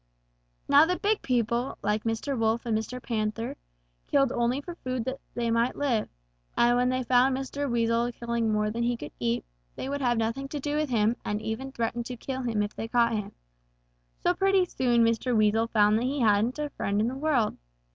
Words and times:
"Now 0.67 0.87
the 0.87 0.97
big 0.97 1.21
people, 1.21 1.77
like 1.83 2.05
Mr. 2.05 2.35
Wolf 2.35 2.65
and 2.65 2.75
Mr. 2.75 2.99
Panther, 2.99 3.55
killed 4.07 4.31
only 4.31 4.59
for 4.59 4.73
food 4.73 5.05
that 5.05 5.19
they 5.35 5.51
might 5.51 5.75
live, 5.75 6.09
and 6.57 6.75
when 6.75 6.89
they 6.89 7.03
found 7.03 7.37
Mr. 7.37 7.69
Weasel 7.69 8.11
killing 8.11 8.51
more 8.51 8.71
than 8.71 8.81
he 8.81 8.97
could 8.97 9.11
eat, 9.19 9.45
they 9.75 9.87
would 9.87 10.01
have 10.01 10.17
nothing 10.17 10.47
to 10.47 10.59
do 10.59 10.75
with 10.75 10.89
him 10.89 11.17
and 11.23 11.39
even 11.39 11.71
threatened 11.71 12.07
to 12.07 12.17
kill 12.17 12.41
him 12.41 12.63
if 12.63 12.75
they 12.75 12.87
caught 12.87 13.13
him. 13.13 13.33
So 14.23 14.33
pretty 14.33 14.65
soon 14.65 15.05
Mr. 15.05 15.37
Weasel 15.37 15.67
found 15.67 15.99
that 15.99 16.05
he 16.05 16.21
hadn't 16.21 16.57
a 16.57 16.71
friend 16.71 16.99
in 16.99 17.07
the 17.07 17.13
world. 17.13 17.57